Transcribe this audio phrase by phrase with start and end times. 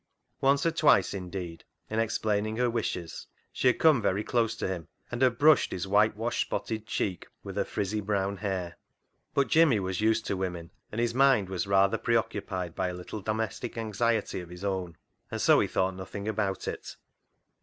[0.39, 4.87] Once or twice, indeed, in explaining her wishes, she had come very close to him,
[5.11, 8.79] and had brushed his whitewash spotted cheek with her frizzy brown hair.
[9.35, 13.21] But Jimmy was used to women, and his mind was rather preoccupied by a little
[13.21, 14.97] domestic anxiety of his own,
[15.29, 16.95] and so he thought nothing about it.